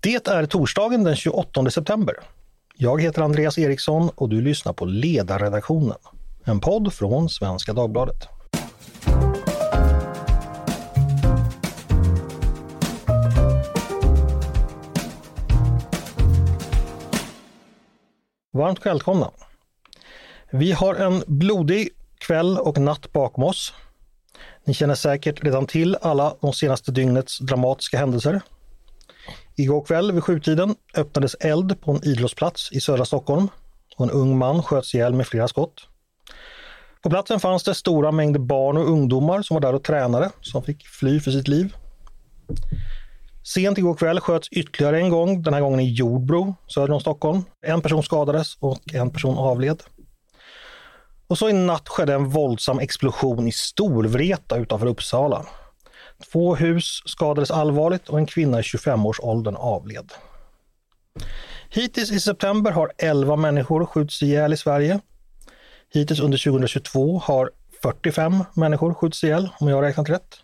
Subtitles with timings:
[0.00, 2.14] Det är torsdagen den 28 september.
[2.74, 5.96] Jag heter Andreas Eriksson och du lyssnar på Ledarredaktionen,
[6.44, 8.28] en podd från Svenska Dagbladet.
[18.52, 19.30] Varmt välkomna!
[20.50, 21.88] Vi har en blodig
[22.18, 23.72] kväll och natt bakom oss.
[24.64, 28.40] Ni känner säkert redan till alla de senaste dygnets dramatiska händelser.
[29.56, 33.48] Igår kväll vid sjutiden öppnades eld på en idrottsplats i södra Stockholm
[33.96, 35.88] och en ung man sköts ihjäl med flera skott.
[37.02, 40.62] På platsen fanns det stora mängder barn och ungdomar som var där och tränade som
[40.62, 41.74] fick fly för sitt liv.
[43.54, 47.42] Sent igår kväll sköts ytterligare en gång, den här gången i Jordbro söder om Stockholm.
[47.66, 49.82] En person skadades och en person avled.
[51.26, 55.46] Och så i natt skedde en våldsam explosion i Storvreta utanför Uppsala.
[56.24, 60.12] Två hus skadades allvarligt och en kvinna i 25-årsåldern avled.
[61.70, 65.00] Hittills i september har 11 människor skjutits ihjäl i Sverige.
[65.92, 67.50] Hittills under 2022 har
[67.82, 70.42] 45 människor skjutits ihjäl, om jag har räknat rätt.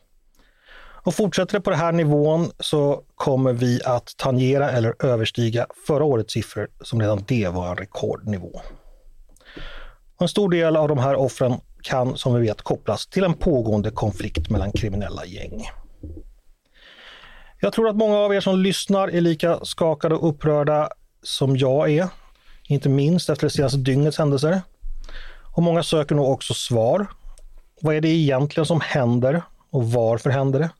[1.04, 6.04] Och fortsätter det på den här nivån så kommer vi att tangera eller överstiga förra
[6.04, 8.60] årets siffror som redan det var en rekordnivå.
[10.20, 13.90] En stor del av de här offren kan som vi vet kopplas till en pågående
[13.90, 15.68] konflikt mellan kriminella gäng.
[17.60, 20.88] Jag tror att många av er som lyssnar är lika skakade och upprörda
[21.22, 22.08] som jag är,
[22.68, 24.62] inte minst efter det senaste dygnets händelser.
[25.56, 27.06] Och många söker nog också svar.
[27.80, 30.70] Vad är det egentligen som händer och varför händer det?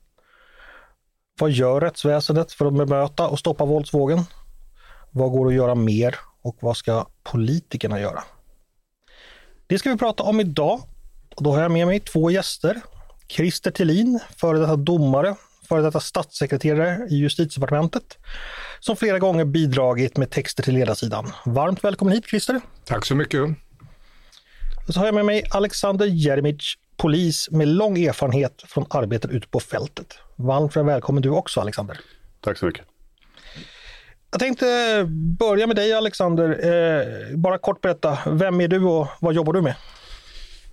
[1.41, 4.19] Vad gör rättsväsendet för att bemöta och stoppa våldsvågen?
[5.11, 8.23] Vad går att göra mer och vad ska politikerna göra?
[9.67, 10.81] Det ska vi prata om idag.
[11.35, 12.81] Och då har jag med mig två gäster.
[13.29, 15.35] Christer Tillin, före detta domare,
[15.69, 18.19] före detta statssekreterare i justitiedepartementet,
[18.81, 21.33] som flera gånger bidragit med texter till ledarsidan.
[21.45, 22.61] Varmt välkommen hit Christer!
[22.85, 23.41] Tack så mycket!
[24.87, 29.49] Och så har jag med mig Alexander Jeremic, polis med lång erfarenhet från arbetet ute
[29.49, 30.07] på fältet.
[30.37, 32.01] Varmt välkommen du också Alexander!
[32.41, 32.85] Tack så mycket!
[34.31, 34.67] Jag tänkte
[35.39, 36.49] börja med dig Alexander.
[36.49, 39.75] Eh, bara kort berätta, vem är du och vad jobbar du med?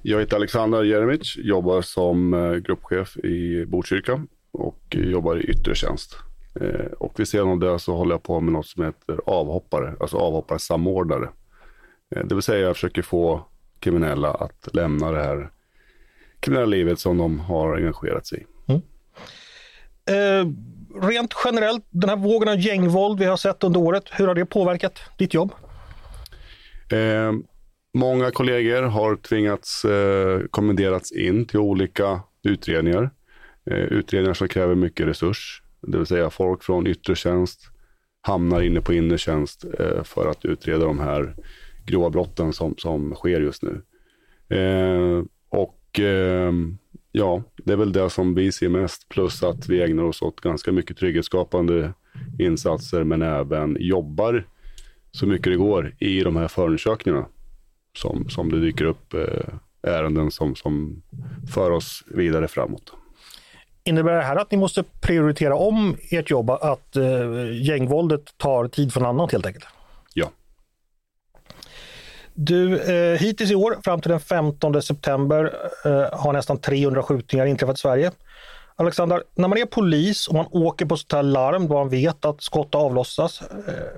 [0.04, 6.18] Jag heter Alexander Jeremic, jobbar som eh, gruppchef i Botkyrka och jobbar i yttre tjänst.
[6.62, 9.96] Eh, och vid sidan av det så håller jag på med något som heter avhoppare,
[10.00, 11.30] alltså avhopparsamordnare.
[12.16, 13.46] Eh, det vill säga jag försöker få
[13.80, 15.50] kriminella att lämna det här
[16.40, 18.72] kriminella livet som de har engagerat sig i.
[18.72, 18.82] Mm.
[20.06, 20.54] Eh,
[21.08, 24.46] rent generellt, den här vågen av gängvåld vi har sett under året, hur har det
[24.46, 25.54] påverkat ditt jobb?
[26.92, 27.32] Eh,
[27.94, 33.10] många kollegor har tvingats eh, kommenderats in till olika utredningar.
[33.66, 37.72] Eh, utredningar som kräver mycket resurs, det vill säga folk från yttre tjänst
[38.22, 41.36] hamnar inne på inre tjänst eh, för att utreda de här
[41.86, 43.82] grova brotten som, som sker just nu.
[44.58, 46.54] Eh, och eh,
[47.12, 50.42] ja, det är väl det som vi ser mest, plus att vi ägnar oss åt
[50.42, 51.94] ganska mycket trygghetsskapande
[52.40, 54.48] insatser, men även jobbar
[55.12, 57.26] så mycket det går i de här förundersökningarna
[57.98, 61.04] som, som det dyker upp eh, ärenden som, som
[61.54, 62.94] för oss vidare framåt.
[63.84, 67.04] Innebär det här att ni måste prioritera om ert jobb, att eh,
[67.54, 69.66] gängvåldet tar tid från annat helt enkelt?
[70.14, 70.32] Ja.
[72.34, 75.54] Du, eh, hittills i år, fram till den 15 september,
[75.86, 78.12] eh, har nästan 300 skjutningar inträffat i Sverige.
[78.82, 82.26] Alexander, när man är polis och man åker på sånt här larm då man vet
[82.26, 83.48] att skott avlossas, eh,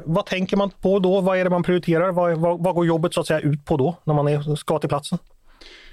[0.06, 1.22] vad tänker man på då?
[1.22, 2.12] Vad är det man prioriterar?
[2.12, 4.80] Vad, vad, vad går jobbet så att säga ut på då, när man är, ska
[4.80, 5.20] till platsen?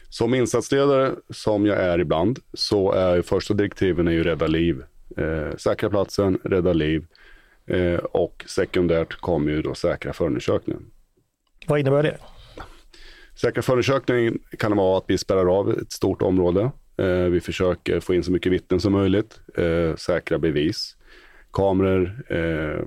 [0.08, 4.82] Som insatsledare, som jag är ibland, så är första direktiven är ju rädda liv.
[5.16, 7.06] Eh, säkra platsen, rädda liv
[7.66, 10.82] eh, och sekundärt kommer ju då säkra förundersökningen.
[11.66, 12.18] Vad innebär det?
[13.40, 16.70] Säkra förundersökningen kan vara att vi spärrar av ett stort område.
[17.00, 20.96] Eh, vi försöker få in så mycket vittnen som möjligt, eh, säkra bevis,
[21.52, 22.84] kameror eh,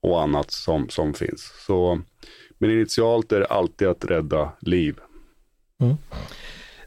[0.00, 1.52] och annat som, som finns.
[1.66, 2.00] Så,
[2.58, 4.96] men initialt är det alltid att rädda liv.
[5.80, 5.94] Mm.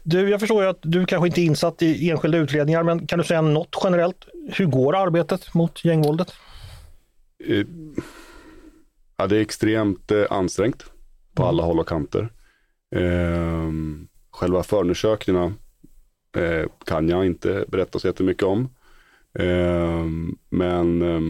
[0.02, 3.18] Du, jag förstår ju att du kanske inte är insatt i enskilda utredningar, men kan
[3.18, 4.28] du säga något generellt?
[4.52, 6.32] Hur går arbetet mot gängvåldet?
[9.16, 10.84] Ja, det är extremt ansträngt
[11.34, 12.28] på alla håll och kanter.
[14.30, 15.54] Själva förundersökningarna
[16.38, 18.68] eh, kan jag inte berätta så jättemycket om.
[19.38, 20.04] Eh,
[20.48, 21.20] men eh,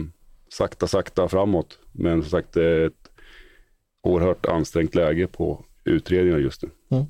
[0.49, 1.79] sakta, sakta framåt.
[1.91, 3.09] Men som sagt, det är ett
[4.03, 6.69] oerhört ansträngt läge på utredningar just nu.
[6.91, 7.05] Mm.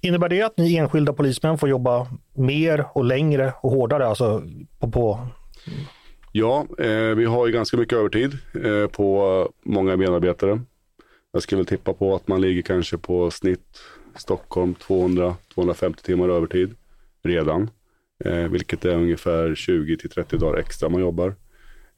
[0.00, 4.06] Innebär det att ni enskilda polismän får jobba mer och längre och hårdare?
[4.06, 4.42] Alltså
[4.78, 5.28] på, på
[6.38, 10.60] Ja, eh, vi har ju ganska mycket övertid eh, på många medarbetare.
[11.32, 13.80] Jag skulle tippa på att man ligger kanske på snitt
[14.16, 16.74] Stockholm 200-250 timmar övertid
[17.26, 17.70] redan.
[18.24, 21.34] Eh, vilket är ungefär 20 30 dagar extra man jobbar.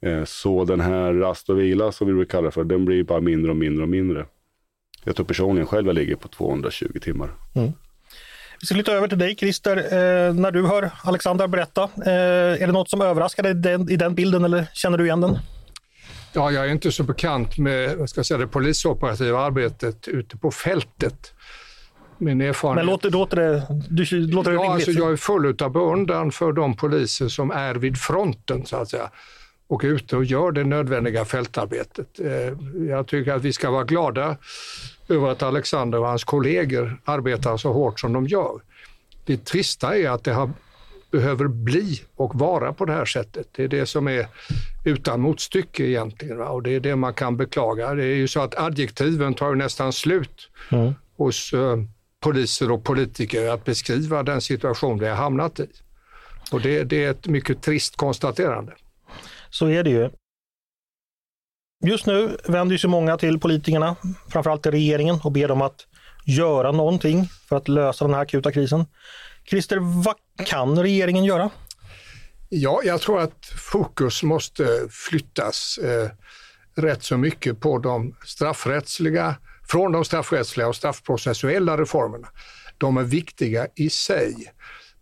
[0.01, 3.21] Eh, så den här rast och vila som vi brukar kalla för, den blir bara
[3.21, 4.27] mindre och mindre och mindre.
[5.05, 7.31] Jag tror personligen själv jag ligger på 220 timmar.
[7.55, 7.73] Mm.
[8.61, 9.77] Vi ska flytta över till dig Christer.
[9.77, 13.97] Eh, när du hör Alexander berätta, eh, är det något som överraskar dig den, i
[13.97, 15.39] den bilden eller känner du igen den?
[16.33, 20.37] Ja, jag är inte så bekant med vad ska jag säga, det polisoperativa arbetet ute
[20.37, 21.35] på fältet.
[22.19, 22.85] Min erfarenhet.
[22.85, 24.89] Men låter, låter det, du, låter det ja, rimligt?
[24.89, 28.91] Alltså, jag är full av beundran för de poliser som är vid fronten så att
[28.91, 29.11] säga
[29.69, 32.21] och är ute och gör det nödvändiga fältarbetet.
[32.21, 34.37] Eh, jag tycker att vi ska vara glada
[35.09, 38.61] över att Alexander och hans kollegor arbetar så hårt som de gör.
[39.25, 40.51] Det trista är att det har,
[41.11, 43.49] behöver bli och vara på det här sättet.
[43.53, 44.27] Det är det som är
[44.85, 47.95] utan motstycke egentligen och det är det man kan beklaga.
[47.95, 50.95] Det är ju så att adjektiven tar nästan slut mm.
[51.17, 51.77] hos uh,
[52.21, 55.69] poliser och politiker att beskriva den situation vi har hamnat i.
[56.51, 58.75] Och det, det är ett mycket trist konstaterande.
[59.51, 60.11] Så är det ju.
[61.87, 63.97] Just nu vänder sig många till politikerna,
[64.29, 65.87] framförallt till regeringen och ber dem att
[66.27, 68.87] göra någonting för att lösa den här akuta krisen.
[69.45, 70.17] Christer, vad
[70.47, 71.51] kan regeringen göra?
[72.49, 76.11] Ja, jag tror att fokus måste flyttas eh,
[76.83, 79.35] rätt så mycket på de straffrättsliga,
[79.71, 82.29] från de straffrättsliga och straffprocessuella reformerna.
[82.79, 84.53] De är viktiga i sig.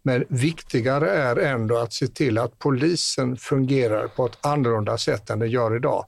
[0.03, 5.39] Men viktigare är ändå att se till att polisen fungerar på ett annorlunda sätt än
[5.39, 6.07] den gör idag.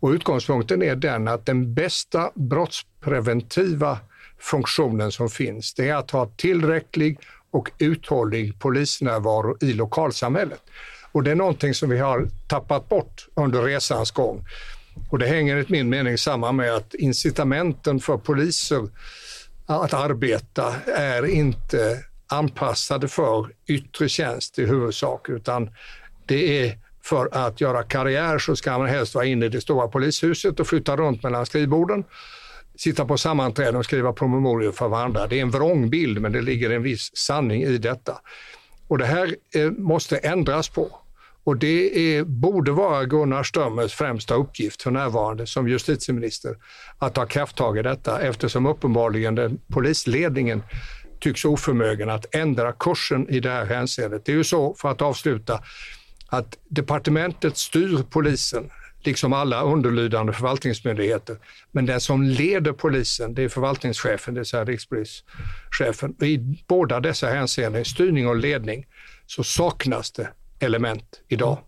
[0.00, 3.98] Och utgångspunkten är den att den bästa brottspreventiva
[4.38, 7.18] funktionen som finns, det är att ha tillräcklig
[7.50, 10.60] och uthållig polisnärvaro i lokalsamhället.
[11.12, 14.44] Och det är någonting som vi har tappat bort under resans gång.
[15.10, 18.88] Och det hänger enligt min mening samman med att incitamenten för poliser
[19.66, 25.70] att arbeta är inte anpassade för yttre tjänst i huvudsak, utan
[26.26, 29.88] det är för att göra karriär så ska man helst vara inne i det stora
[29.88, 32.04] polishuset och flytta runt mellan skrivborden,
[32.76, 35.26] sitta på sammanträden och skriva promemorior för varandra.
[35.26, 38.20] Det är en vrångbild, men det ligger en viss sanning i detta.
[38.88, 40.97] Och det här eh, måste ändras på.
[41.48, 46.56] Och det är, borde vara Gunnar Strömmers främsta uppgift för närvarande som justitieminister
[46.98, 50.62] att ta krafttag i detta eftersom uppenbarligen den polisledningen
[51.20, 54.24] tycks oförmögen att ändra kursen i det här hänseendet.
[54.24, 55.60] Det är ju så, för att avsluta,
[56.26, 61.36] att departementet styr polisen, liksom alla underlydande förvaltningsmyndigheter.
[61.72, 66.24] Men den som leder polisen, det är förvaltningschefen, det vill säga rikspolischefen.
[66.24, 68.86] I båda dessa hänseenden, styrning och ledning,
[69.26, 70.28] så saknas det
[70.60, 71.58] element idag.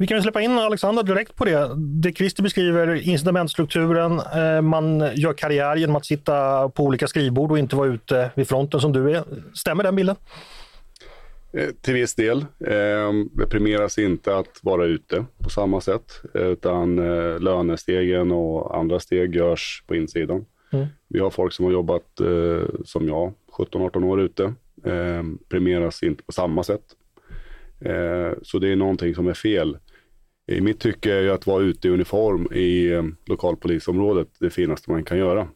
[0.00, 1.70] Vi kan släppa in Alexander direkt på det.
[1.76, 7.58] Det Christer beskriver, incitamentstrukturen, eh, man gör karriär genom att sitta på olika skrivbord och
[7.58, 9.24] inte vara ute vid fronten som du är.
[9.54, 10.16] Stämmer den bilden?
[11.52, 12.38] Eh, till viss del.
[12.60, 16.96] Eh, det premieras inte att vara ute på samma sätt, utan
[17.38, 20.44] lönestegen och andra steg görs på insidan.
[20.72, 20.86] Mm.
[21.08, 22.20] Vi har folk som har jobbat
[22.84, 24.54] som jag, 17-18 år ute,
[25.48, 26.82] premieras inte på samma sätt.
[28.42, 29.78] Så det är någonting som är fel
[30.48, 34.90] i mitt tycke är ju att vara ute i uniform i eh, lokalpolisområdet det finaste
[34.90, 35.48] man kan göra.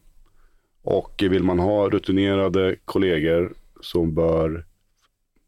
[0.82, 4.66] Och vill man ha rutinerade kollegor så bör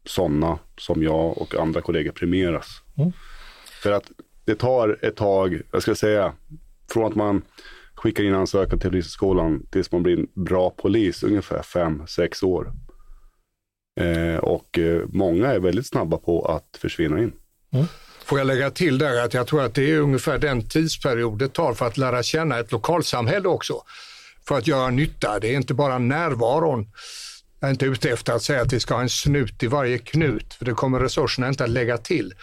[0.05, 2.67] sådana som jag och andra kollegor premieras.
[2.97, 3.11] Mm.
[3.83, 4.11] För att
[4.45, 6.33] det tar ett tag, jag ska säga,
[6.93, 7.41] från att man
[7.95, 12.71] skickar in ansökan till polisskolan tills man blir en bra polis, ungefär fem sex år.
[13.99, 17.33] Eh, och eh, många är väldigt snabba på att försvinna in.
[17.73, 17.85] Mm.
[18.25, 21.47] Får jag lägga till där att jag tror att det är ungefär den tidsperiod det
[21.47, 23.81] tar för att lära känna ett lokalsamhälle också.
[24.47, 25.39] För att göra nytta.
[25.39, 26.87] Det är inte bara närvaron.
[27.59, 29.97] Jag är inte ute efter att säga att vi ska ha en snut i varje
[29.97, 32.33] knut, för det kommer resurserna inte att lägga till.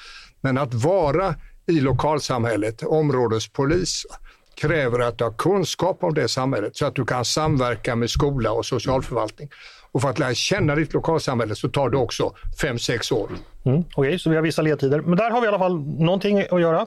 [0.41, 1.35] Men att vara
[1.67, 4.07] i lokalsamhället, områdespolis,
[4.55, 8.53] kräver att du har kunskap om det samhället så att du kan samverka med skola
[8.53, 9.49] och socialförvaltning.
[9.93, 13.31] Och för att lära känna ditt lokalsamhälle så tar det också 5-6 år.
[13.65, 15.01] Mm, Okej, okay, så vi har vissa ledtider.
[15.01, 16.87] Men där har vi i alla fall någonting att göra.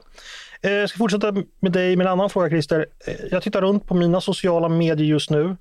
[0.62, 2.86] Eh, jag ska fortsätta med dig med en annan fråga Christer.
[3.06, 5.56] Eh, jag tittar runt på mina sociala medier just nu.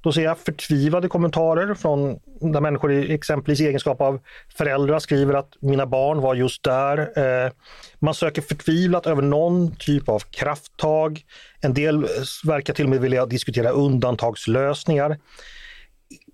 [0.00, 4.20] Då ser jag förtvivlade kommentarer från där människor i exempelvis egenskap av
[4.56, 6.98] föräldrar skriver att mina barn var just där.
[6.98, 7.52] Eh,
[7.98, 11.22] man söker förtvivlat över någon typ av krafttag.
[11.60, 12.06] En del
[12.44, 15.18] verkar till och med vilja diskutera undantagslösningar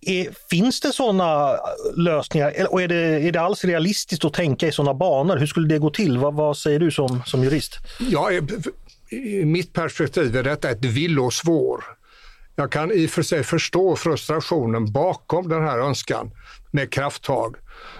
[0.00, 1.56] är, finns det sådana
[1.96, 5.36] lösningar och är det, är det alls realistiskt att tänka i sådana banor?
[5.36, 6.18] Hur skulle det gå till?
[6.18, 7.78] Vad, vad säger du som, som jurist?
[7.98, 8.30] Ja,
[9.10, 11.84] i mitt perspektiv är detta ett villosvår.
[12.56, 16.30] Jag kan i och för sig förstå frustrationen bakom den här önskan
[16.70, 17.56] med krafttag,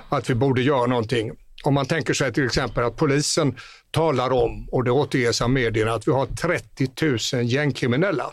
[0.09, 1.33] att vi borde göra någonting.
[1.64, 3.57] Om man tänker sig till exempel att polisen
[3.91, 8.31] talar om, och det återges av medierna, att vi har 30 000 gängkriminella.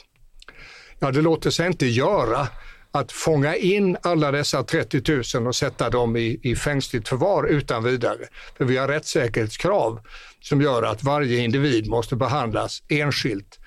[1.00, 2.48] Ja, det låter sig inte göra
[2.91, 7.84] att fånga in alla dessa 30 000 och sätta dem i, i fängsligt förvar utan
[7.84, 8.27] vidare.
[8.58, 10.00] För vi har rättssäkerhetskrav
[10.41, 13.60] som gör att varje individ måste behandlas enskilt.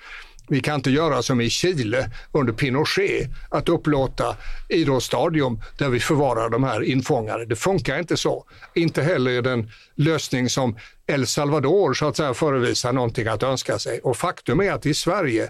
[0.47, 4.37] Vi kan inte göra som i Chile under Pinochet, att upplåta
[4.69, 7.45] idrottsstadion där vi förvarar de här infångade.
[7.45, 8.45] Det funkar inte så.
[8.73, 10.77] Inte heller är den lösning som
[11.07, 13.99] El Salvador så att säga förevisar någonting att önska sig.
[13.99, 15.49] Och faktum är att i Sverige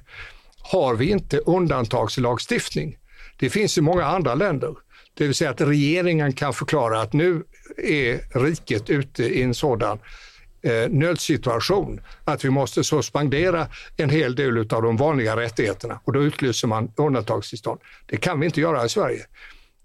[0.58, 2.98] har vi inte undantagslagstiftning.
[3.44, 4.76] Det finns i många andra länder.
[5.14, 7.44] Det vill säga att regeringen kan förklara att nu
[7.78, 10.00] är riket ute i en sådan
[10.62, 16.24] eh, nödsituation att vi måste suspendera en hel del av de vanliga rättigheterna och då
[16.24, 17.80] utlyser man undantagstillstånd.
[18.06, 19.26] Det kan vi inte göra i Sverige.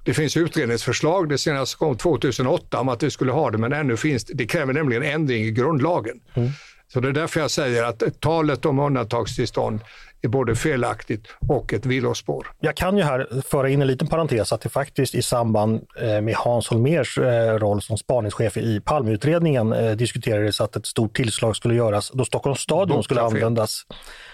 [0.05, 3.97] Det finns utredningsförslag, det senaste kom 2008 om att vi skulle ha det, men ännu
[3.97, 4.35] finns det.
[4.35, 6.21] Det kräver nämligen ändring i grundlagen.
[6.35, 6.51] Mm.
[6.93, 9.81] Så det är därför jag säger att talet om undantagstillstånd
[10.23, 12.47] är både felaktigt och ett villospår.
[12.61, 16.21] Jag kan ju här föra in en liten parentes att det faktiskt i samband eh,
[16.21, 21.57] med Hans Holmers eh, roll som spaningschef i Palmeutredningen eh, diskuterades att ett stort tillslag
[21.57, 23.87] skulle göras då Stockholms stadion skulle användas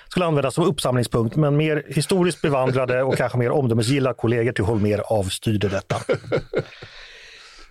[0.09, 5.03] skulle användas som uppsamlingspunkt, men mer historiskt bevandrade och kanske mer omdömesgilla kollegor till Holmer
[5.07, 5.97] avstyrde detta.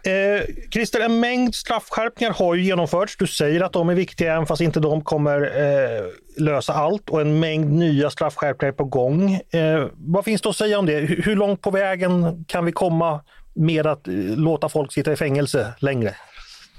[0.05, 3.17] Eh, Christer, en mängd straffskärpningar har ju genomförts.
[3.17, 6.03] Du säger att de är viktiga, även fast inte de kommer eh,
[6.37, 7.09] lösa allt.
[7.09, 9.33] Och en mängd nya straffskärpningar är på gång.
[9.33, 10.93] Eh, vad finns det att säga om det?
[10.93, 13.21] Hur, hur långt på vägen kan vi komma
[13.53, 16.15] med att eh, låta folk sitta i fängelse längre?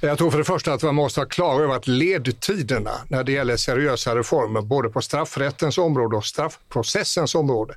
[0.00, 3.32] Jag tror för det första att man måste vara klar över att ledtiderna när det
[3.32, 7.74] gäller seriösa reformer, både på straffrättens område och straffprocessens område,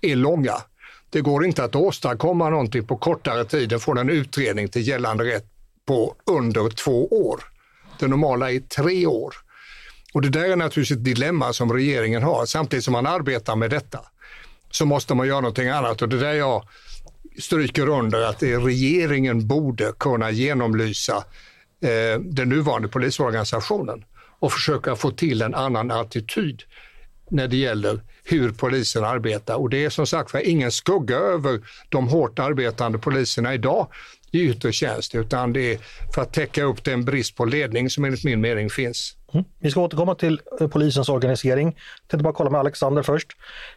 [0.00, 0.54] är långa.
[1.10, 5.24] Det går inte att åstadkomma någonting på kortare tid än från en utredning till gällande
[5.24, 5.46] rätt
[5.86, 7.40] på under två år.
[7.98, 9.34] Det normala är tre år.
[10.12, 12.46] Och det där är naturligtvis ett dilemma som regeringen har.
[12.46, 14.00] Samtidigt som man arbetar med detta
[14.70, 16.68] så måste man göra någonting annat och det där jag
[17.38, 21.16] stryker under att det regeringen borde kunna genomlysa
[21.82, 24.04] eh, den nuvarande polisorganisationen
[24.38, 26.62] och försöka få till en annan attityd
[27.30, 29.54] när det gäller hur polisen arbetar.
[29.54, 33.86] Och det är som sagt var ingen skugga över de hårt arbetande poliserna idag
[34.30, 35.78] i yttre tjänst, utan det är
[36.14, 39.14] för att täcka upp den brist på ledning som enligt min mening finns.
[39.32, 39.44] Mm.
[39.58, 41.66] Vi ska återkomma till eh, polisens organisering.
[41.66, 43.28] Jag tänkte bara kolla med Alexander först.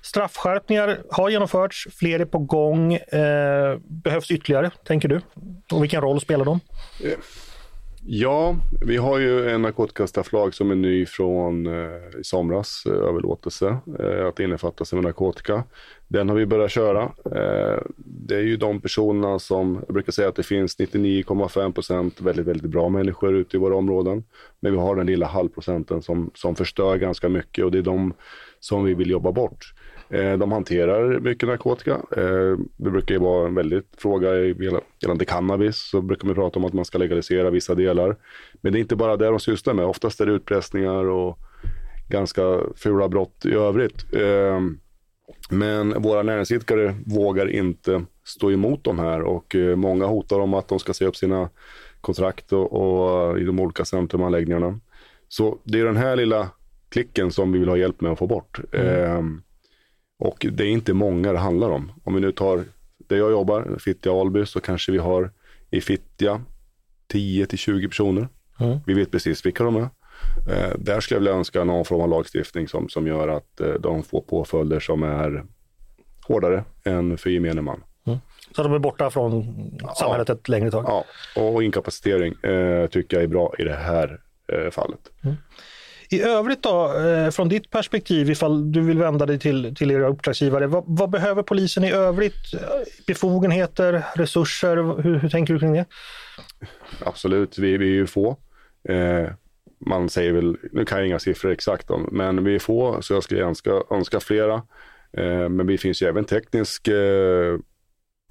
[0.01, 2.93] Straffskärpningar har genomförts, fler är på gång.
[2.93, 5.21] Eh, behövs ytterligare, tänker du?
[5.71, 6.59] Och vilken roll spelar de?
[8.05, 8.55] Ja,
[8.85, 14.27] vi har ju en narkotikastrafflag som är ny från eh, i somras, eh, överlåtelse, eh,
[14.27, 15.63] att innefatta sig med narkotika.
[16.07, 17.03] Den har vi börjat köra.
[17.25, 22.21] Eh, det är ju de personerna som, jag brukar säga att det finns 99,5 procent
[22.21, 24.23] väldigt, väldigt bra människor ute i våra områden.
[24.59, 28.13] Men vi har den lilla halvprocenten som, som förstör ganska mycket och det är de
[28.59, 29.73] som vi vill jobba bort.
[30.13, 31.91] Eh, de hanterar mycket narkotika.
[31.91, 34.35] Eh, det brukar ju vara en väldigt fråga
[34.99, 35.77] gällande cannabis.
[35.77, 38.15] Så brukar man prata om att man ska legalisera vissa delar.
[38.61, 39.85] Men det är inte bara det de sysslar med.
[39.85, 41.39] Oftast är det utpressningar och
[42.09, 44.13] ganska fula brott i övrigt.
[44.13, 44.59] Eh,
[45.49, 50.79] men våra näringsidkare vågar inte stå emot de här och många hotar om att de
[50.79, 51.49] ska säga upp sina
[52.01, 54.79] kontrakt och, och i de olika centrumanläggningarna.
[55.27, 56.49] Så det är den här lilla
[56.89, 58.59] klicken som vi vill ha hjälp med att få bort.
[58.73, 59.41] Mm.
[60.21, 61.91] Och det är inte många det handlar om.
[62.03, 62.63] Om vi nu tar
[62.97, 65.31] där jag jobbar, Fittja Alby, så kanske vi har
[65.69, 66.41] i Fittja
[67.07, 68.27] 10 till 20 personer.
[68.59, 68.79] Mm.
[68.85, 69.89] Vi vet precis vilka de är.
[70.51, 73.73] Eh, där skulle jag vilja önska någon form av lagstiftning som, som gör att eh,
[73.73, 75.43] de får påföljder som är
[76.27, 77.83] hårdare än för gemene man.
[78.05, 78.19] Mm.
[78.55, 79.43] Så de är borta från
[79.95, 80.35] samhället ja.
[80.35, 80.85] ett längre tag?
[80.87, 81.05] Ja,
[81.41, 85.11] och inkapacitering eh, tycker jag är bra i det här eh, fallet.
[85.23, 85.35] Mm.
[86.11, 90.07] I övrigt då, eh, från ditt perspektiv, ifall du vill vända dig till, till era
[90.07, 92.53] uppdragsgivare, vad, vad behöver polisen i övrigt?
[93.07, 95.85] Befogenheter, resurser, hur, hur tänker du kring det?
[97.05, 98.37] Absolut, vi, vi är ju få.
[98.89, 99.29] Eh,
[99.85, 103.13] man säger väl, nu kan jag inga siffror exakt om, men vi är få så
[103.13, 104.53] jag skulle önska, önska flera.
[105.17, 107.53] Eh, men det finns ju även teknisk, eh,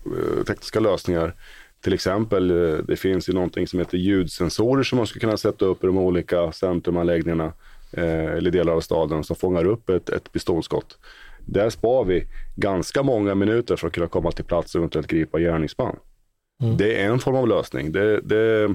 [0.06, 1.34] eh tekniska lösningar.
[1.80, 5.64] Till exempel, eh, det finns ju någonting som heter ljudsensorer som man skulle kunna sätta
[5.64, 7.52] upp i de olika centrumanläggningarna
[7.92, 10.98] eh, eller delar av staden som fångar upp ett, ett pistolskott.
[11.46, 12.24] Där spar vi
[12.56, 15.96] ganska många minuter för att kunna komma till plats och eventuellt gripa gärningsman.
[16.62, 16.76] Mm.
[16.76, 17.92] Det är en form av lösning.
[17.92, 18.74] Det, det,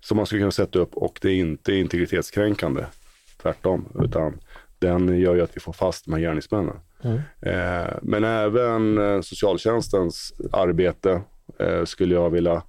[0.00, 2.84] som man skulle kunna sätta upp och det är inte integritetskränkande.
[3.42, 4.40] Tvärtom, utan
[4.78, 6.76] den gör ju att vi får fast de här gärningsmännen.
[7.02, 7.20] Mm.
[7.40, 11.20] Eh, men även eh, socialtjänstens arbete
[11.84, 12.62] skulle jag vilja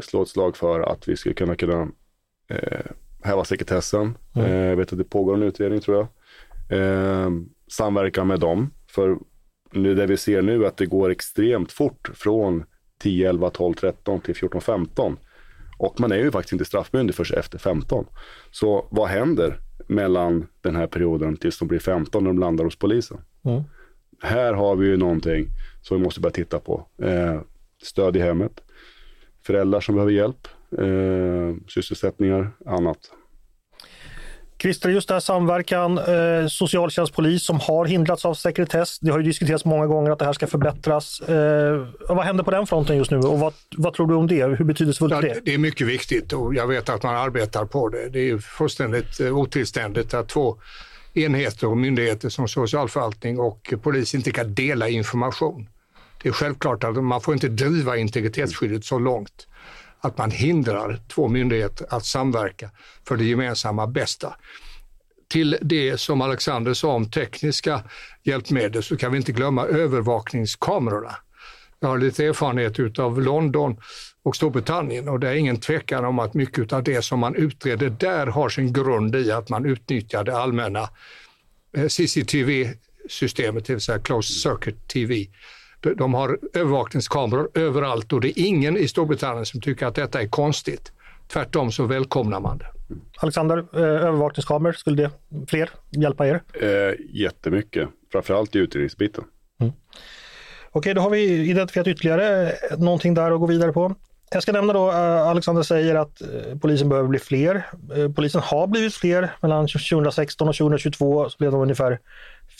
[0.00, 1.88] slå ett slag för att vi skulle kunna, kunna
[2.48, 2.90] eh,
[3.22, 4.18] häva sekretessen.
[4.34, 4.50] Mm.
[4.50, 6.08] Eh, jag vet att det pågår en utredning tror jag.
[6.78, 7.30] Eh,
[7.70, 8.70] samverka med dem.
[8.88, 9.18] För
[9.72, 12.64] nu det vi ser nu att det går extremt fort från
[12.98, 15.16] 10, 11, 12, 13 till 14, 15.
[15.78, 18.06] Och man är ju faktiskt inte straffmyndig förrän efter 15.
[18.50, 22.76] Så vad händer mellan den här perioden tills de blir 15 när de landar hos
[22.76, 23.20] polisen?
[23.44, 23.62] Mm.
[24.22, 25.46] Här har vi ju någonting
[25.82, 26.86] som vi måste börja titta på.
[27.02, 27.40] Eh,
[27.82, 28.60] stöd i hemmet,
[29.46, 30.48] föräldrar som behöver hjälp,
[30.78, 32.98] eh, sysselsättningar, annat.
[34.62, 38.98] Christer, just det här samverkan, eh, socialtjänst, polis som har hindrats av sekretess.
[38.98, 41.20] Det har ju diskuterats många gånger att det här ska förbättras.
[41.20, 44.44] Eh, vad händer på den fronten just nu och vad, vad tror du om det?
[44.44, 45.40] Hur betydelsefullt är det?
[45.44, 48.08] Det är mycket viktigt och jag vet att man arbetar på det.
[48.08, 50.56] Det är fullständigt eh, otillständigt att två
[51.14, 55.68] enheter och myndigheter som socialförvaltning och polis inte kan dela information.
[56.22, 59.46] Det är självklart att man får inte driva integritetsskyddet så långt
[60.00, 62.70] att man hindrar två myndigheter att samverka
[63.08, 64.36] för det gemensamma bästa.
[65.28, 67.82] Till det som Alexander sa om tekniska
[68.22, 71.16] hjälpmedel så kan vi inte glömma övervakningskamerorna.
[71.80, 73.76] Jag har lite erfarenhet av London
[74.22, 77.90] och Storbritannien och det är ingen tvekan om att mycket av det som man utreder
[77.90, 80.88] där har sin grund i att man utnyttjar det allmänna
[81.76, 85.26] eh, CCTV-systemet, det vill säga Closed Circuit TV,
[85.96, 90.28] de har övervakningskameror överallt och det är ingen i Storbritannien som tycker att detta är
[90.28, 90.92] konstigt.
[91.32, 92.66] Tvärtom så välkomnar man det.
[93.16, 95.10] Alexander, eh, övervakningskameror, skulle det
[95.48, 96.42] fler hjälpa er?
[96.60, 99.24] Eh, jättemycket, framförallt i utredningsbiten.
[99.60, 99.72] Mm.
[100.70, 103.94] Okej, då har vi identifierat ytterligare någonting där att gå vidare på.
[104.30, 106.22] Jag ska nämna då, eh, Alexander säger att
[106.60, 107.66] polisen behöver bli fler.
[108.16, 109.30] Polisen har blivit fler.
[109.42, 111.98] Mellan 2016 och 2022 så blev de ungefär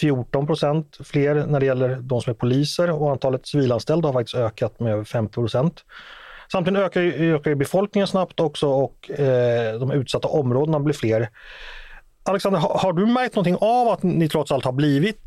[0.01, 4.35] 14 procent fler när det gäller de som är poliser och antalet civilanställda har faktiskt
[4.35, 5.85] ökat med över 50 procent.
[6.53, 11.29] Samtidigt ökar, ökar befolkningen snabbt också och eh, de utsatta områdena blir fler.
[12.25, 15.23] Alexander, har, har, du märkt någonting av att ni trots allt har blivit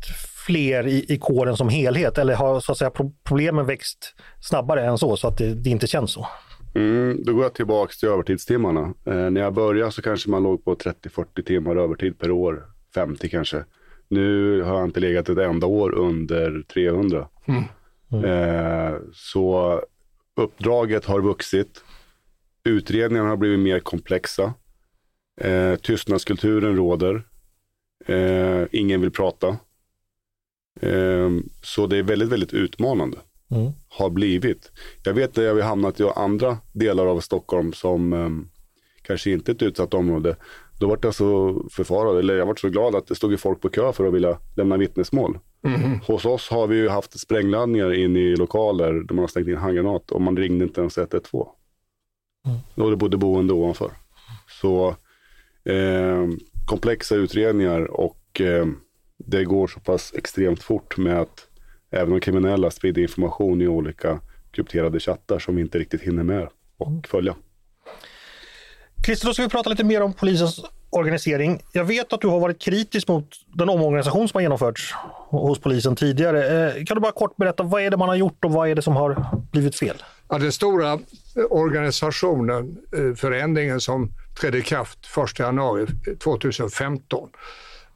[0.46, 2.90] fler i, i kåren som helhet eller har så att säga,
[3.24, 6.26] problemen växt snabbare än så, så att det, det inte känns så?
[6.74, 8.94] Mm, då går jag tillbaka till övertidstimmarna.
[9.06, 13.28] Eh, när jag började så kanske man låg på 30-40 timmar övertid per år, 50
[13.28, 13.64] kanske.
[14.08, 17.28] Nu har jag inte legat ett enda år under 300.
[17.46, 17.64] Mm.
[18.12, 18.24] Mm.
[18.24, 19.80] Eh, så
[20.36, 21.84] uppdraget har vuxit.
[22.64, 24.54] Utredningarna har blivit mer komplexa.
[25.40, 27.22] Eh, tystnadskulturen råder.
[28.06, 29.48] Eh, ingen vill prata.
[30.80, 31.30] Eh,
[31.62, 33.18] så det är väldigt, väldigt utmanande.
[33.50, 33.72] Mm.
[33.88, 34.72] Har blivit.
[35.04, 38.30] Jag vet att jag har hamnat i andra delar av Stockholm som eh,
[39.02, 40.36] kanske inte är ett utsatt område.
[40.78, 43.68] Då var jag så förfarad, eller jag var så glad att det stod folk på
[43.68, 45.38] kö för att vilja lämna vittnesmål.
[45.62, 46.00] Mm.
[46.00, 49.56] Hos oss har vi ju haft sprängladdningar in i lokaler där man har stängt in
[49.56, 51.48] handgranat och man ringde inte ens 112.
[52.46, 52.58] Mm.
[52.74, 53.90] Då det bodde boende ovanför.
[54.60, 54.96] Så
[55.64, 56.28] eh,
[56.66, 58.66] komplexa utredningar och eh,
[59.18, 61.46] det går så pass extremt fort med att
[61.90, 66.48] även de kriminella sprider information i olika krypterade chattar som vi inte riktigt hinner med
[66.76, 67.02] och mm.
[67.02, 67.34] följa.
[69.06, 71.62] Christer, då ska vi prata lite mer om polisens organisering.
[71.72, 74.94] Jag vet att du har varit kritisk mot den omorganisation som har genomförts
[75.28, 76.68] hos polisen tidigare.
[76.68, 78.74] Eh, kan du bara kort berätta, vad är det man har gjort och vad är
[78.74, 80.02] det som har blivit fel?
[80.28, 80.98] Ja, den stora eh,
[81.50, 84.98] organisationen, eh, förändringen som trädde i kraft
[85.32, 85.86] 1 januari
[86.18, 87.28] 2015,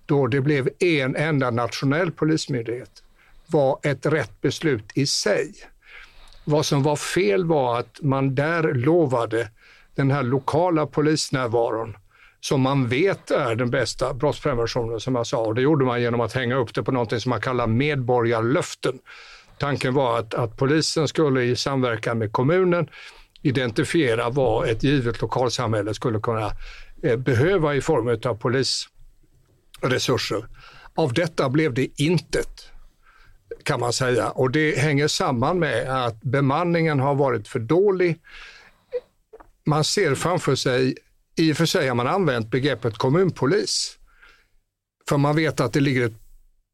[0.06, 3.02] då det blev en enda nationell polismyndighet,
[3.46, 5.52] var ett rätt beslut i sig.
[6.44, 9.48] Vad som var fel var att man där lovade
[9.94, 11.96] den här lokala polisnärvaron
[12.40, 15.38] som man vet är den bästa brottspreventionen som jag sa.
[15.38, 18.98] Och det gjorde man genom att hänga upp det på något som man kallar medborgarlöften.
[19.58, 22.88] Tanken var att, att polisen skulle i samverkan med kommunen
[23.42, 26.50] identifiera vad ett givet lokalsamhälle skulle kunna
[27.02, 30.46] eh, behöva i form av polisresurser.
[30.94, 32.70] Av detta blev det intet
[33.62, 38.18] kan man säga och det hänger samman med att bemanningen har varit för dålig
[39.66, 40.94] man ser framför sig,
[41.36, 43.96] i och för sig har man använt begreppet kommunpolis,
[45.08, 46.20] för man vet att det ligger ett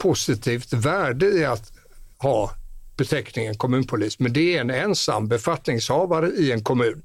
[0.02, 1.72] positivt värde i att
[2.18, 2.50] ha
[2.96, 7.02] beteckningen kommunpolis, men det är en ensam befattningshavare i en kommun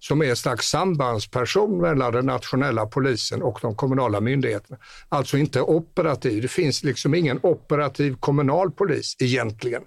[0.00, 4.78] som är en slags sambandsperson mellan den nationella polisen och de kommunala myndigheterna.
[5.08, 6.42] Alltså inte operativ.
[6.42, 9.82] Det finns liksom ingen operativ kommunal polis egentligen.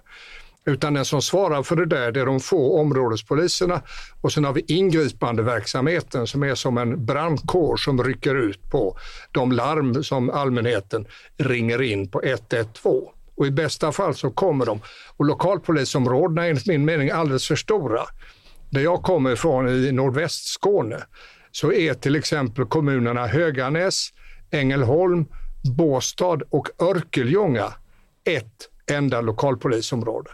[0.68, 3.82] Utan den som svarar för det där, det är de få områdespoliserna
[4.20, 8.96] och sen har vi ingripandeverksamheten som är som en brandkår som rycker ut på
[9.32, 13.06] de larm som allmänheten ringer in på 112.
[13.36, 14.80] Och i bästa fall så kommer de.
[15.16, 18.02] Och lokalpolisområdena är enligt min mening alldeles för stora.
[18.70, 20.98] Där jag kommer ifrån i nordvästskåne
[21.52, 24.08] så är till exempel kommunerna Höganäs,
[24.50, 25.26] Ängelholm,
[25.76, 27.72] Båstad och Örkelljunga
[28.24, 30.30] ett enda lokalpolisområde.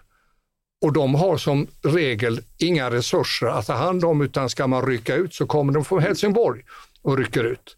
[0.84, 5.14] Och de har som regel inga resurser att ta hand om utan ska man rycka
[5.14, 6.62] ut så kommer de från Helsingborg
[7.02, 7.76] och rycker ut.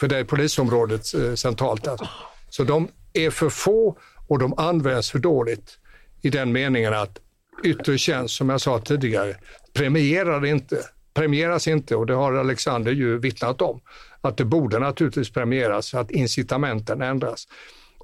[0.00, 1.88] För det är polisområdet eh, centralt.
[1.88, 2.08] Alltså.
[2.50, 5.78] Så de är för få och de används för dåligt
[6.22, 7.18] i den meningen att
[7.64, 9.36] yttre tjänst, som jag sa tidigare,
[9.72, 10.78] premierar inte,
[11.14, 13.80] premieras inte och det har Alexander ju vittnat om.
[14.20, 17.48] Att det borde naturligtvis premieras, att incitamenten ändras.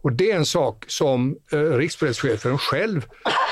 [0.04, 3.06] Och det är en sak som eh, rikspolischefen själv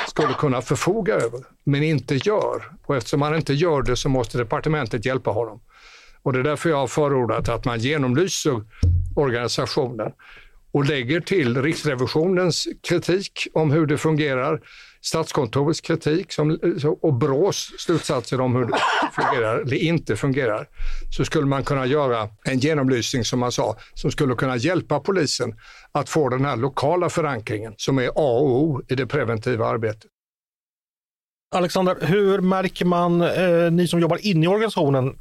[0.08, 2.62] skulle kunna förfoga över, men inte gör.
[2.86, 5.60] Och eftersom han inte gör det så måste departementet hjälpa honom.
[6.22, 8.64] Och det är därför jag har förordat att man genomlyser
[9.16, 10.12] organisationen
[10.72, 14.60] och lägger till Riksrevisionens kritik om hur det fungerar,
[15.04, 16.58] Statskontorets kritik som,
[17.02, 18.78] och Brås slutsatser om hur det
[19.12, 20.68] fungerar eller inte fungerar,
[21.16, 25.54] så skulle man kunna göra en genomlysning som man sa, som skulle kunna hjälpa polisen
[25.92, 30.10] att få den här lokala förankringen som är A och O i det preventiva arbetet.
[31.54, 35.16] Alexander, hur märker man, eh, ni som jobbar inne i organisationen,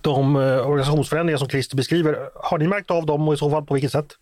[0.00, 2.28] de eh, organisationsförändringar som Christer beskriver?
[2.34, 4.16] Har ni märkt av dem och i så fall på vilket sätt?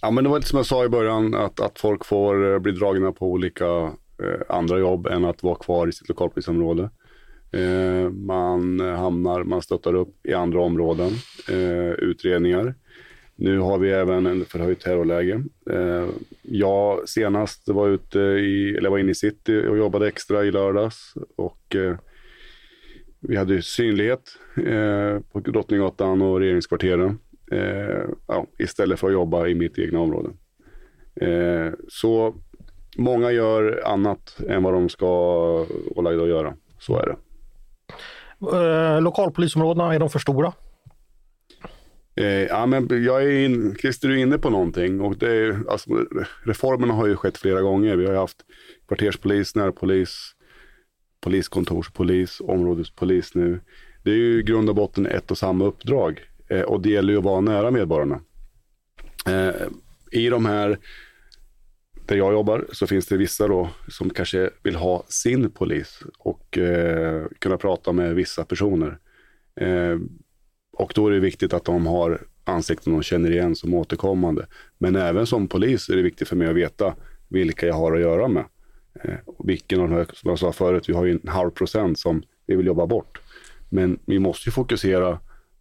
[0.00, 2.58] Ja, men det var lite som jag sa i början, att, att folk får eh,
[2.58, 3.66] bli dragna på olika
[4.22, 6.90] eh, andra jobb än att vara kvar i sitt lokalpolisområde.
[7.52, 11.10] Eh, man hamnar, man stöttar upp i andra områden,
[11.48, 12.74] eh, utredningar.
[13.36, 15.42] Nu har vi även en förhöjt terrorläge.
[15.70, 16.06] Eh,
[16.42, 21.14] jag senast var ute i, eller var inne i city och jobbade extra i lördags
[21.36, 21.96] och eh,
[23.20, 27.18] vi hade synlighet eh, på Drottninggatan och Regeringskvarteren
[27.50, 30.30] eh, ja, istället för att jobba i mitt egna område.
[31.20, 32.34] Eh, så
[32.96, 35.06] många gör annat än vad de ska
[35.96, 36.54] vara lagda att göra.
[36.78, 37.16] Så är det.
[38.56, 40.52] Eh, lokalpolisområdena, är de för stora?
[42.16, 45.90] Eh, ja, men jag är in, Christer är inne på någonting och det är, alltså,
[46.44, 47.96] reformerna har ju skett flera gånger.
[47.96, 48.36] Vi har haft
[48.88, 50.34] kvarterspolis, närpolis,
[51.20, 53.60] poliskontorspolis, områdespolis nu.
[54.04, 56.27] Det är ju i grund och botten ett och samma uppdrag.
[56.48, 58.20] Eh, och det gäller ju att vara nära medborgarna.
[59.26, 59.54] Eh,
[60.10, 60.78] I de här
[62.06, 66.58] där jag jobbar så finns det vissa då som kanske vill ha sin polis och
[66.58, 68.98] eh, kunna prata med vissa personer.
[69.60, 69.98] Eh,
[70.72, 74.46] och då är det viktigt att de har ansikten de känner igen som återkommande.
[74.78, 76.94] Men även som polis är det viktigt för mig att veta
[77.28, 78.44] vilka jag har att göra med.
[79.24, 81.98] Och vilken av de här, som jag sa förut, vi har ju en halv procent
[81.98, 83.20] som vi vill jobba bort.
[83.68, 85.18] Men vi måste ju fokusera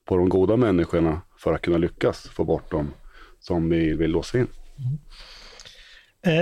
[0.08, 2.94] på de goda människorna för att kunna lyckas få bort dem
[3.40, 4.48] som vi vill låsa in.
[4.78, 4.98] Mm.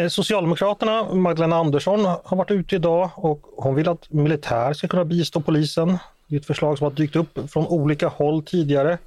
[0.04, 5.06] Eh, Socialdemokraterna, Magdalena Andersson har varit ute idag och hon vill att militär ska kunna
[5.06, 5.97] bistå polisen.
[6.28, 8.97] Det är ett förslag som har dykt upp från olika håll tidigare.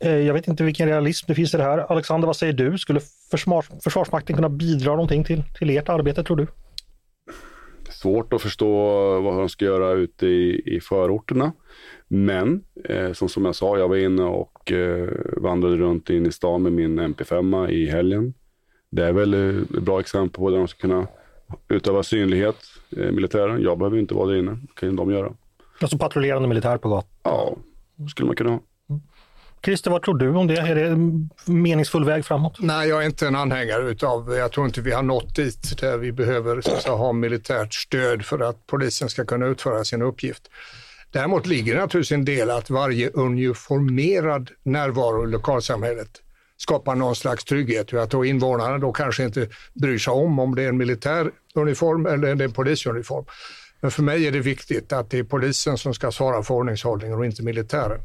[0.00, 1.78] Eh, jag vet inte vilken realism det finns i det här.
[1.78, 2.78] Alexander, vad säger du?
[2.78, 3.00] Skulle
[3.30, 6.46] försvars Försvarsmakten kunna bidra någonting till, till ert arbete tror du?
[8.02, 8.70] Svårt att förstå
[9.20, 11.52] vad de ska göra ute i, i förorterna.
[12.08, 16.32] Men eh, som, som jag sa, jag var inne och eh, vandrade runt in i
[16.32, 18.34] stan med min MP5 i helgen.
[18.90, 21.06] Det är väl eh, ett bra exempel på där de ska kunna
[21.68, 22.56] utöva synlighet,
[22.96, 23.62] eh, militären.
[23.62, 25.32] Jag behöver inte vara där inne, det kan de göra.
[25.80, 27.10] Alltså patrullerande militär på gatan?
[27.22, 27.56] Ja,
[28.10, 28.60] skulle man kunna ha.
[29.64, 30.56] Christer, vad tror du om det?
[30.56, 32.56] Är det en meningsfull väg framåt?
[32.60, 35.98] Nej, jag är inte en anhängare utav, jag tror inte vi har nått dit där
[35.98, 40.42] vi behöver så säga, ha militärt stöd för att polisen ska kunna utföra sin uppgift.
[41.10, 46.10] Däremot ligger det naturligtvis en del att varje uniformerad närvaro i lokalsamhället
[46.56, 47.94] skapar någon slags trygghet.
[47.94, 52.06] Att då invånarna då kanske inte bryr sig om om det är en militär uniform
[52.06, 53.24] eller en polisuniform.
[53.80, 57.18] Men för mig är det viktigt att det är polisen som ska svara för ordningshållningen
[57.18, 58.00] och inte militären.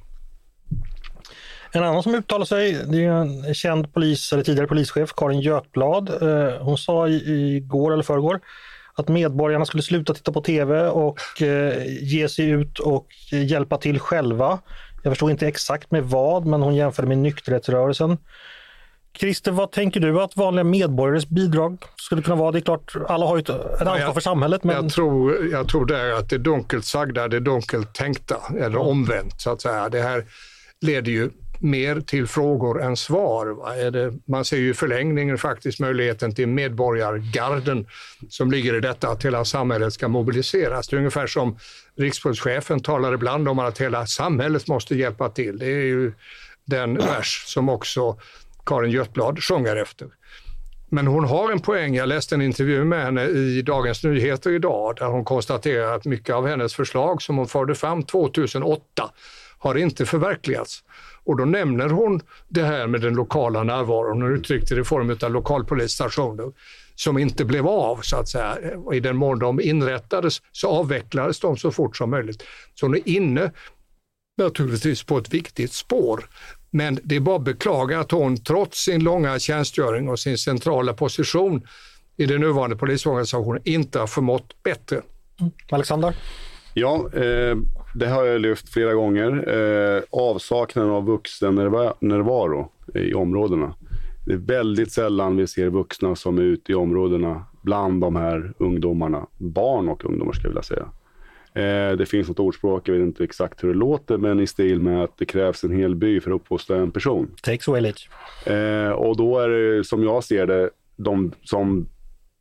[1.75, 6.09] En annan som uttalar sig, det är en känd polis, eller tidigare polischef, Karin Götblad.
[6.09, 8.39] Eh, hon sa igår eller förrgår
[8.95, 13.99] att medborgarna skulle sluta titta på tv och eh, ge sig ut och hjälpa till
[13.99, 14.59] själva.
[15.03, 18.17] Jag förstår inte exakt med vad, men hon jämförde med nykterhetsrörelsen.
[19.19, 22.51] Christer, vad tänker du att vanliga medborgares bidrag skulle kunna vara?
[22.51, 24.63] Det är klart, alla har ju ett, ansvar för samhället.
[24.63, 24.75] Men...
[24.75, 29.51] Jag, tror, jag tror där att det dunkelt sagda, det dunkelt tänkta, eller omvänt så
[29.51, 29.89] att säga.
[29.89, 30.25] Det här
[30.81, 31.29] leder ju
[31.63, 33.73] mer till frågor än svar.
[33.77, 37.87] Är det, man ser ju i förlängningen faktiskt möjligheten till medborgargarden
[38.29, 40.87] som ligger i detta att hela samhället ska mobiliseras.
[40.87, 41.57] Det är ungefär som
[41.97, 45.57] rikspolischefen talar ibland om att hela samhället måste hjälpa till.
[45.57, 46.13] Det är ju
[46.65, 48.17] den vers som också
[48.65, 50.07] Karin Götblad sjunger efter.
[50.89, 51.95] Men hon har en poäng.
[51.95, 56.35] Jag läste en intervju med henne i Dagens Nyheter idag där hon konstaterar att mycket
[56.35, 59.11] av hennes förslag som hon förde fram 2008
[59.57, 60.83] har inte förverkligats.
[61.25, 64.21] Och då nämner hon det här med den lokala närvaron.
[64.21, 66.51] Hon uttryckte det i form av lokalpolisstationer
[66.95, 68.57] som inte blev av så att säga.
[68.93, 72.43] I den mån de inrättades så avvecklades de så fort som möjligt.
[72.75, 73.51] Så hon är inne
[74.37, 76.29] naturligtvis på ett viktigt spår.
[76.69, 80.93] Men det är bara att beklaga att hon trots sin långa tjänstgöring och sin centrala
[80.93, 81.61] position
[82.17, 85.01] i den nuvarande polisorganisationen inte har förmått bättre.
[85.71, 86.15] Alexander?
[86.73, 87.57] Ja, eh,
[87.93, 89.55] det har jag lyft flera gånger.
[89.57, 93.75] Eh, avsaknaden av vuxennärvaro i områdena.
[94.25, 98.53] Det är väldigt sällan vi ser vuxna som är ute i områdena bland de här
[98.57, 99.27] ungdomarna.
[99.37, 100.87] Barn och ungdomar skulle jag vilja säga.
[101.55, 104.79] Eh, det finns något ordspråk, jag vet inte exakt hur det låter, men i stil
[104.79, 107.35] med att det krävs en hel by för att uppfostra en person.
[107.41, 108.09] Takes away Lich.
[108.47, 111.89] Eh, och då är det, som jag ser det, de som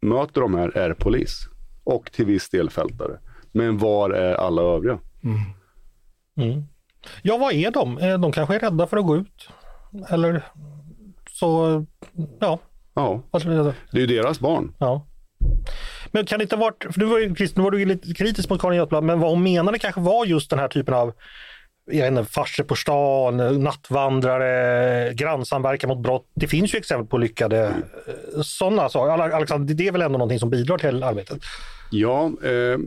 [0.00, 1.48] möter de här är polis
[1.84, 3.18] och till viss del fältare.
[3.52, 4.98] Men var är alla övriga?
[5.24, 5.40] Mm.
[6.36, 6.64] Mm.
[7.22, 7.98] Ja, vad är de?
[7.98, 9.48] Eh, de kanske är rädda för att gå ut.
[10.08, 10.42] Eller
[11.30, 11.84] så,
[12.40, 12.58] ja.
[12.94, 14.74] Ja, det är ju deras barn.
[14.78, 15.06] Ja.
[16.12, 18.50] Men kan det inte ha varit, för nu var, ju, nu var du lite kritisk
[18.50, 21.12] mot Karin Götblad, men vad hon menade kanske var just den här typen av
[22.30, 26.26] farsor på stan, nattvandrare, grannsamverkan mot brott.
[26.34, 27.82] Det finns ju exempel på lyckade mm.
[28.42, 29.34] sådana saker.
[29.34, 31.38] Alexander, det är väl ändå någonting som bidrar till arbetet?
[31.90, 32.78] Ja, eh,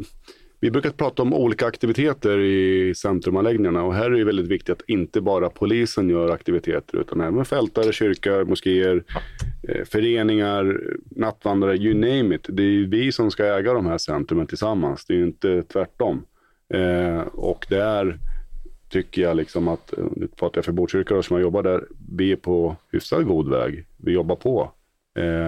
[0.59, 4.89] vi brukar prata om olika aktiviteter i centrumanläggningarna och här är det väldigt viktigt att
[4.89, 9.03] inte bara polisen gör aktiviteter utan även fältare, kyrkor, moskéer,
[9.67, 12.45] eh, föreningar, nattvandrare, you name it.
[12.49, 15.05] Det är vi som ska äga de här centrumen tillsammans.
[15.05, 16.25] Det är inte tvärtom.
[16.69, 18.19] Eh, och där
[18.89, 21.83] tycker jag, liksom att, eh, nu pratar jag för Botkyrka som jag jobbar där,
[22.15, 23.85] vi är på hyfsat god väg.
[23.97, 24.71] Vi jobbar på.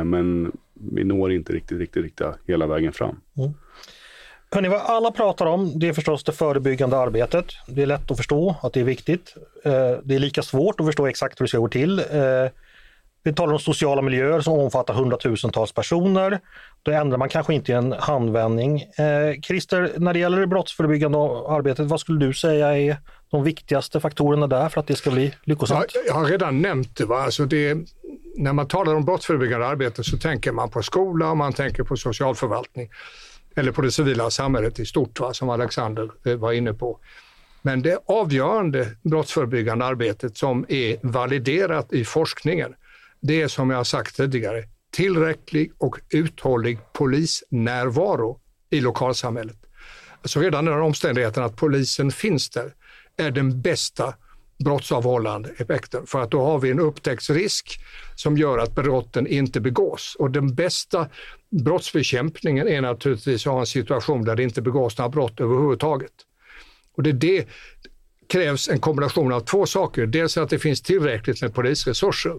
[0.06, 3.16] Men vi når inte riktigt, riktigt, riktigt hela vägen fram.
[3.38, 3.54] Mm.
[4.52, 7.46] Hörrni, vad alla pratar om det är förstås det förebyggande arbetet.
[7.68, 9.36] Det är lätt att förstå att det är viktigt.
[9.64, 9.72] Eh,
[10.04, 12.00] det är lika svårt att förstå exakt hur det ska gå till.
[12.00, 12.06] Eh,
[13.24, 16.40] vi talar om sociala miljöer som omfattar hundratusentals personer.
[16.84, 18.82] Då ändrar man kanske inte i en handvändning.
[18.82, 22.98] Eh, Christer, när det gäller det brottsförebyggande arbetet, vad skulle du säga är
[23.30, 25.86] de viktigaste faktorerna där för att det ska bli lyckosamt?
[26.08, 27.06] Jag har redan nämnt det.
[27.06, 27.18] Va?
[27.18, 27.78] Alltså det
[28.38, 31.98] när man talar om brottsförebyggande arbete så tänker man på skola och man tänker på
[31.98, 32.90] socialförvaltning
[33.58, 37.00] eller på det civila samhället i stort, va, som Alexander eh, var inne på.
[37.62, 42.74] Men det avgörande brottsförebyggande arbetet som är validerat i forskningen,
[43.22, 48.40] det är som jag har sagt tidigare, tillräcklig och uthållig polisnärvaro
[48.70, 49.58] i lokalsamhället.
[50.22, 52.74] Alltså redan den omständigheten att polisen finns där
[53.18, 54.14] är den bästa
[54.64, 56.06] brottsavhållande effekten.
[56.06, 57.80] För att då har vi en upptäcktsrisk
[58.16, 60.16] som gör att brotten inte begås.
[60.20, 61.08] Och den bästa
[61.50, 66.12] brottsbekämpningen är naturligtvis att ha en situation där det inte begås några brott överhuvudtaget.
[66.96, 67.48] Och det, det
[68.28, 70.06] krävs en kombination av två saker.
[70.06, 72.34] Dels att det finns tillräckligt med polisresurser.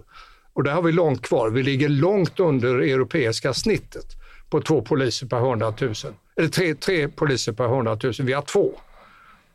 [0.53, 1.49] Och där har vi långt kvar.
[1.49, 4.05] Vi ligger långt under europeiska snittet
[4.49, 5.93] på två poliser per 100 000.
[6.37, 8.13] Eller tre, tre poliser per 100 000.
[8.19, 8.79] Vi har två.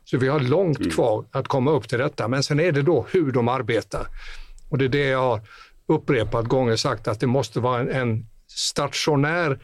[0.05, 0.91] Så vi har långt mm.
[0.91, 2.27] kvar att komma upp till detta.
[2.27, 4.07] Men sen är det då hur de arbetar.
[4.69, 5.41] Och det är det jag har
[5.87, 9.59] upprepat gånger sagt att det måste vara en, en stationär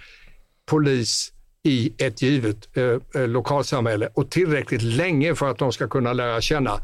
[0.66, 6.14] polis i ett givet eh, eh, lokalsamhälle och tillräckligt länge för att de ska kunna
[6.14, 6.80] lära känna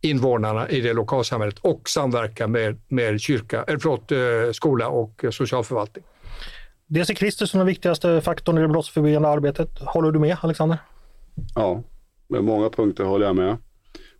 [0.00, 6.04] invånarna i det lokalsamhället och samverka med, med kyrka, eller förlåt, eh, skola och socialförvaltning.
[6.86, 9.78] Det ser Kristus som den viktigaste faktorn i det brottsförebyggande arbetet.
[9.80, 10.78] Håller du med Alexander?
[11.54, 11.82] Ja,
[12.28, 13.56] med många punkter håller jag med.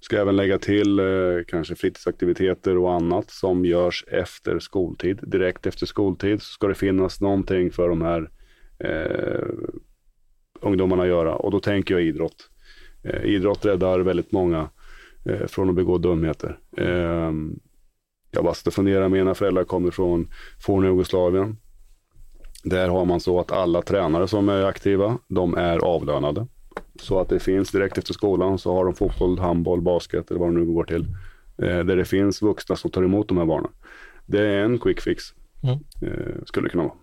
[0.04, 1.04] Ska även lägga till eh,
[1.46, 5.20] kanske fritidsaktiviteter och annat som görs efter skoltid.
[5.22, 8.30] Direkt efter skoltid så ska det finnas någonting för de här
[8.78, 9.48] eh,
[10.60, 12.50] ungdomarna att göra och då tänker jag idrott.
[13.02, 14.68] Eh, idrott räddar väldigt många
[15.24, 16.58] eh, från att begå dumheter.
[16.76, 17.32] Eh,
[18.30, 20.28] jag bara funderar, mina föräldrar kommer från
[20.66, 21.56] forna Jugoslavien.
[22.64, 26.46] Där har man så att alla tränare som är aktiva, de är avlönade.
[27.02, 30.48] Så att det finns direkt efter skolan så har de fotboll, handboll, basket eller vad
[30.48, 31.06] de nu går till.
[31.58, 33.70] Eh, där det finns vuxna som tar emot de här barnen.
[34.26, 35.24] det är en quick fix.
[35.62, 35.78] Mm.
[36.02, 36.94] Eh, skulle det kunna vara.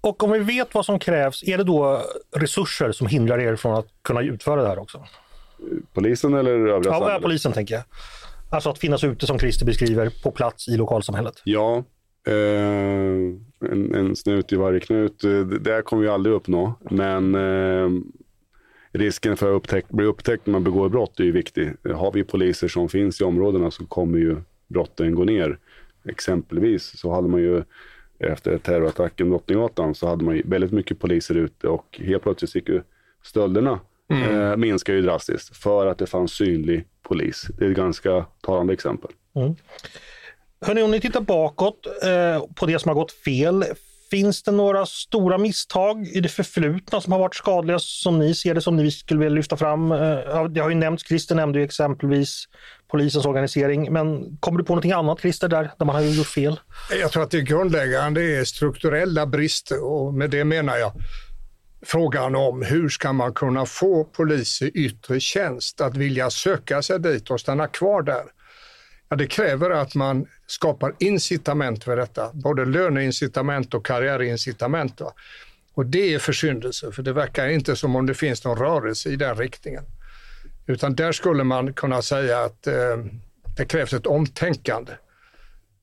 [0.00, 2.02] Och om vi vet vad som krävs, är det då
[2.36, 5.04] resurser som hindrar er från att kunna utföra det här också?
[5.92, 7.22] Polisen eller övriga ja, samhället?
[7.22, 7.84] Polisen tänker jag.
[8.50, 11.34] Alltså att finnas ute som Christer beskriver på plats i lokalsamhället.
[11.44, 11.84] Ja,
[12.26, 12.34] eh,
[13.70, 15.20] en, en, snut i varje knut.
[15.20, 16.74] Det där kommer vi aldrig uppnå.
[16.90, 17.90] Men eh,
[18.98, 21.72] risken för att upptäck, bli upptäckt när man begår brott är ju viktig.
[21.94, 25.58] Har vi poliser som finns i områdena så kommer ju brotten gå ner.
[26.04, 27.62] Exempelvis så hade man ju
[28.18, 32.68] efter terrorattacken Drottninggatan så hade man ju väldigt mycket poliser ute och helt plötsligt gick
[32.68, 32.82] ju
[33.22, 33.80] stölderna
[34.10, 34.40] mm.
[34.40, 37.46] eh, minskar ju drastiskt för att det fanns synlig polis.
[37.58, 39.10] Det är ett ganska talande exempel.
[39.34, 39.54] Mm.
[40.60, 43.64] Hörrni, om ni tittar bakåt eh, på det som har gått fel,
[44.10, 48.54] Finns det några stora misstag i det förflutna som har varit skadliga som ni ser
[48.54, 49.92] det, som ni skulle vilja lyfta fram?
[49.92, 52.44] Eh, det har ju nämnts, Christer nämnde ju exempelvis
[52.90, 56.60] polisens organisering, men kommer du på någonting annat Christer, där, där man har gjort fel?
[57.00, 60.92] Jag tror att det grundläggande är strukturella brister och med det menar jag
[61.86, 67.00] frågan om hur ska man kunna få poliser i yttre tjänst att vilja söka sig
[67.00, 68.24] dit och stanna kvar där.
[69.08, 75.00] Ja, det kräver att man skapar incitament för detta, både löneincitament och karriärincitament.
[75.00, 75.12] Va?
[75.74, 79.16] Och det är försyndelse, för det verkar inte som om det finns någon rörelse i
[79.16, 79.84] den riktningen.
[80.66, 82.74] Utan där skulle man kunna säga att eh,
[83.56, 84.92] det krävs ett omtänkande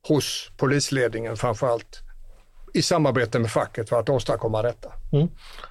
[0.07, 1.99] hos polisledningen framför allt
[2.73, 4.91] i samarbete med facket för att åstadkomma detta.
[5.11, 5.27] Mm.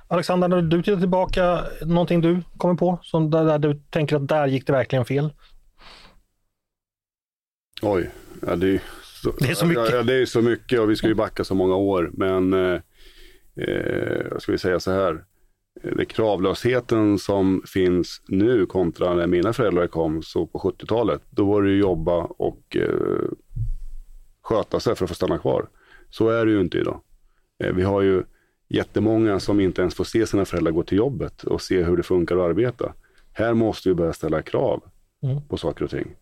[0.08, 4.28] Alexander, när du tittar tillbaka, någonting du kommer på som där, där du tänker att
[4.28, 5.32] där gick det verkligen fel?
[7.83, 8.11] Oj,
[8.47, 8.83] ja, det, är
[9.23, 9.90] så, det är så mycket.
[9.90, 12.11] Ja, det är så mycket och vi ska ju backa så många år.
[12.12, 12.81] Men eh,
[13.57, 15.25] eh, ska vi säga så här.
[15.97, 21.23] Det kravlösheten som finns nu kontra när mina föräldrar kom så på 70-talet.
[21.31, 23.29] Då var det ju jobba och eh,
[24.42, 25.68] sköta sig för att få stanna kvar.
[26.11, 27.01] Så är det ju inte idag.
[27.64, 28.23] Eh, vi har ju
[28.68, 32.03] jättemånga som inte ens får se sina föräldrar gå till jobbet och se hur det
[32.03, 32.92] funkar att arbeta.
[33.33, 34.83] Här måste vi börja ställa krav
[35.23, 35.42] mm.
[35.49, 36.14] på saker och ting.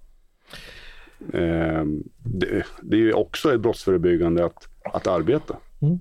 [1.35, 1.85] Eh,
[2.25, 5.57] det, det, är ju också ett brottsförebyggande att, att arbeta.
[5.83, 6.01] Mm.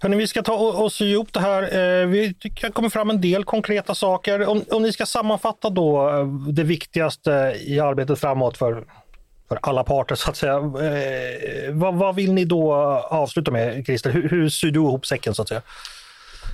[0.00, 1.62] Hörrni, vi ska ta och, sy ihop det här.
[1.62, 4.48] Eh, vi kan komma fram en del konkreta saker.
[4.48, 8.84] Om, om ni ska sammanfatta då eh, det viktigaste i arbetet framåt för,
[9.48, 10.56] för alla parter så att säga.
[10.56, 12.74] Eh, vad, vad, vill ni då
[13.10, 14.10] avsluta med Christer?
[14.10, 15.62] Hur, hur syr du ihop säcken så att säga?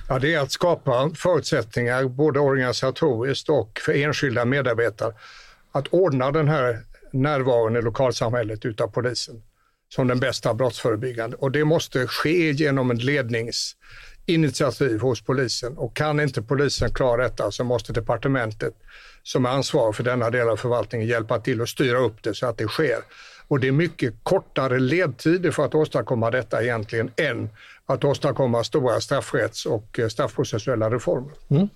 [0.09, 5.13] Ja, det är att skapa förutsättningar både organisatoriskt och för enskilda medarbetare
[5.71, 6.79] att ordna den här
[7.11, 9.41] närvaron i lokalsamhället utav polisen
[9.89, 11.37] som den bästa brottsförebyggande.
[11.37, 15.77] Och det måste ske genom en ledningsinitiativ hos polisen.
[15.77, 18.73] Och kan inte polisen klara detta så måste departementet
[19.23, 22.45] som är ansvarig för denna del av förvaltningen hjälpa till och styra upp det så
[22.45, 22.97] att det sker.
[23.47, 27.49] Och det är mycket kortare ledtider för att åstadkomma detta egentligen än
[27.85, 31.31] att åstadkomma stora straffrätts och eh, straffprocessuella reformer.
[31.49, 31.69] Mm.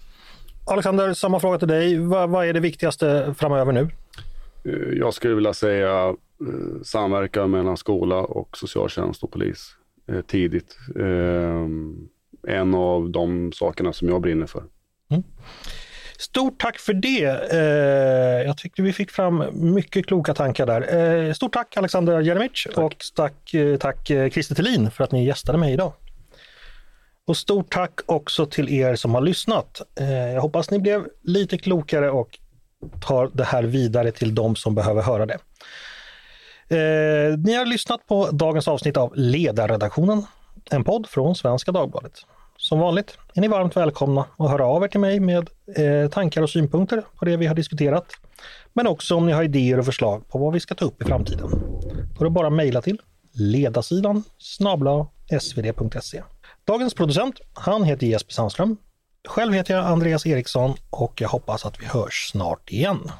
[0.65, 1.97] Alexander, samma fråga till dig.
[1.97, 3.89] Vad, vad är det viktigaste framöver nu?
[4.65, 9.75] Eh, jag skulle vilja säga eh, samverkan mellan skola och socialtjänst och polis
[10.07, 10.77] eh, tidigt.
[12.47, 14.63] En av de sakerna som jag brinner för.
[15.09, 15.23] Mm.
[16.17, 17.19] Stort tack för det.
[18.45, 21.33] Jag tyckte vi fick fram mycket kloka tankar där.
[21.33, 25.93] Stort tack Alexander Jeremic och tack, tack Christer Thelin för att ni gästade mig idag.
[27.25, 29.81] Och stort tack också till er som har lyssnat.
[30.33, 32.39] Jag hoppas ni blev lite klokare och
[33.01, 35.37] tar det här vidare till de som behöver höra det.
[36.67, 40.25] Eh, ni har lyssnat på dagens avsnitt av Ledarredaktionen,
[40.71, 42.13] en podd från Svenska Dagbladet.
[42.57, 46.41] Som vanligt är ni varmt välkomna att höra av er till mig med eh, tankar
[46.41, 48.05] och synpunkter på det vi har diskuterat.
[48.73, 51.05] Men också om ni har idéer och förslag på vad vi ska ta upp i
[51.05, 51.49] framtiden.
[52.15, 53.01] Då är det bara att mejla till
[53.33, 55.07] ledarsidan snabla
[55.41, 56.23] svd.se.
[56.65, 58.77] Dagens producent, han heter Jesper Sandström.
[59.27, 63.11] Själv heter jag Andreas Eriksson och jag hoppas att vi hörs snart igen.